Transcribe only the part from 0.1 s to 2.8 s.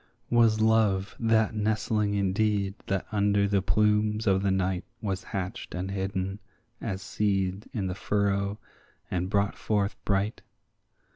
Was Love that nestling indeed